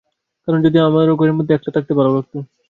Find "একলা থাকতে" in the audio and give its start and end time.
1.55-1.91